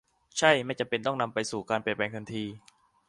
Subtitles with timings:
[0.37, 2.43] ใช่ ไม่จำเป็นต้องนำไปสู่การเปลี่ยนแปลงทันที